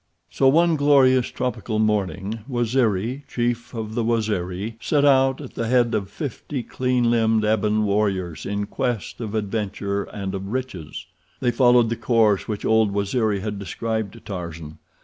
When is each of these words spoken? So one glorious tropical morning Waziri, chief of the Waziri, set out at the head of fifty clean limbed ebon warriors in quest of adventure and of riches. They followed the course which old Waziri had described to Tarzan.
So 0.31 0.47
one 0.47 0.77
glorious 0.77 1.27
tropical 1.27 1.77
morning 1.77 2.39
Waziri, 2.49 3.23
chief 3.27 3.75
of 3.75 3.93
the 3.93 4.03
Waziri, 4.03 4.77
set 4.81 5.05
out 5.05 5.39
at 5.39 5.53
the 5.53 5.67
head 5.67 5.93
of 5.93 6.09
fifty 6.09 6.63
clean 6.63 7.11
limbed 7.11 7.45
ebon 7.45 7.83
warriors 7.85 8.43
in 8.43 8.65
quest 8.65 9.21
of 9.21 9.35
adventure 9.35 10.05
and 10.05 10.33
of 10.33 10.47
riches. 10.47 11.05
They 11.39 11.51
followed 11.51 11.89
the 11.89 11.97
course 11.97 12.47
which 12.47 12.65
old 12.65 12.91
Waziri 12.91 13.41
had 13.41 13.59
described 13.59 14.13
to 14.13 14.19
Tarzan. 14.19 14.79